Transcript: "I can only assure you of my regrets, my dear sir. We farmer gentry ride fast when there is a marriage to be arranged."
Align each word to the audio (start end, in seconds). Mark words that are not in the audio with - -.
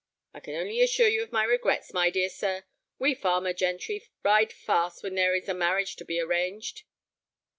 "I 0.33 0.39
can 0.39 0.55
only 0.55 0.81
assure 0.81 1.07
you 1.09 1.21
of 1.21 1.31
my 1.31 1.43
regrets, 1.43 1.93
my 1.93 2.09
dear 2.09 2.29
sir. 2.29 2.63
We 2.97 3.13
farmer 3.13 3.53
gentry 3.53 4.09
ride 4.23 4.51
fast 4.51 5.03
when 5.03 5.13
there 5.13 5.35
is 5.35 5.47
a 5.47 5.53
marriage 5.53 5.95
to 5.97 6.05
be 6.05 6.19
arranged." 6.19 6.85